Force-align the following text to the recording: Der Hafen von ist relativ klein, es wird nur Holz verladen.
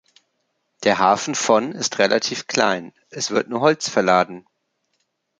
Der 0.83 0.97
Hafen 0.97 1.35
von 1.35 1.73
ist 1.73 1.99
relativ 1.99 2.47
klein, 2.47 2.91
es 3.11 3.29
wird 3.29 3.49
nur 3.49 3.61
Holz 3.61 3.87
verladen. 3.87 4.47